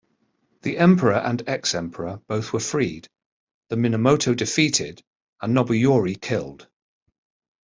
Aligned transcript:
The 0.63 0.79
emperor 0.79 1.13
and 1.13 1.43
ex-emperor 1.45 2.21
both 2.27 2.53
were 2.53 2.59
freed, 2.59 3.07
the 3.69 3.75
Minamoto 3.75 4.33
defeated, 4.33 5.03
and 5.39 5.55
Nobuyori 5.55 6.19
killed. 6.19 6.67